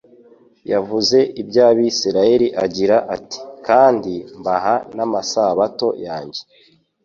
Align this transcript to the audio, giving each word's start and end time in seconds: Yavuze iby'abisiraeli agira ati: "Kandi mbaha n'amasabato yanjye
Yavuze 0.71 1.17
iby'abisiraeli 1.41 2.47
agira 2.65 2.97
ati: 3.15 3.39
"Kandi 3.67 4.13
mbaha 4.39 4.75
n'amasabato 4.95 5.87
yanjye 6.05 6.41